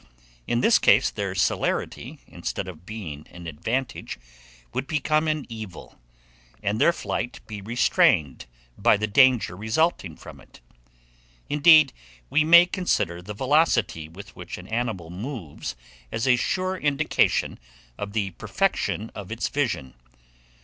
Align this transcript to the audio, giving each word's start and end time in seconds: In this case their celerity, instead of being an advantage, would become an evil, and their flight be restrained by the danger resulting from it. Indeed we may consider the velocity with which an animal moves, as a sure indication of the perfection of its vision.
In 0.47 0.61
this 0.61 0.79
case 0.79 1.11
their 1.11 1.35
celerity, 1.35 2.21
instead 2.25 2.67
of 2.67 2.87
being 2.87 3.27
an 3.27 3.45
advantage, 3.45 4.17
would 4.73 4.87
become 4.87 5.27
an 5.27 5.45
evil, 5.47 5.99
and 6.63 6.81
their 6.81 6.91
flight 6.91 7.39
be 7.45 7.61
restrained 7.61 8.47
by 8.79 8.97
the 8.97 9.05
danger 9.05 9.55
resulting 9.55 10.15
from 10.15 10.39
it. 10.41 10.59
Indeed 11.49 11.93
we 12.31 12.43
may 12.43 12.65
consider 12.65 13.21
the 13.21 13.35
velocity 13.35 14.09
with 14.09 14.35
which 14.35 14.57
an 14.57 14.67
animal 14.69 15.11
moves, 15.11 15.75
as 16.11 16.27
a 16.27 16.35
sure 16.35 16.75
indication 16.75 17.59
of 17.99 18.13
the 18.13 18.31
perfection 18.31 19.11
of 19.13 19.31
its 19.31 19.49
vision. 19.49 19.93